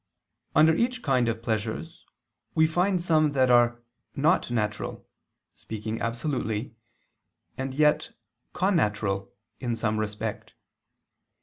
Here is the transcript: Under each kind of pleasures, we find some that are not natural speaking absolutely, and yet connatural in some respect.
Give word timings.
Under 0.55 0.73
each 0.73 1.03
kind 1.03 1.29
of 1.29 1.43
pleasures, 1.43 2.07
we 2.55 2.65
find 2.65 2.99
some 2.99 3.33
that 3.33 3.51
are 3.51 3.83
not 4.15 4.49
natural 4.49 5.07
speaking 5.53 6.01
absolutely, 6.01 6.73
and 7.55 7.71
yet 7.75 8.09
connatural 8.55 9.29
in 9.59 9.75
some 9.75 9.99
respect. 9.99 10.55